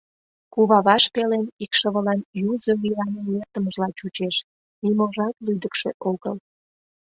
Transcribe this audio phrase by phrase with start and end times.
[0.53, 2.19] Куваваж пелен икшывылан
[2.51, 4.35] юзо вийлан эҥертымыжла чучеш—
[4.83, 6.35] ниможат лӱдыкшӧ огыл.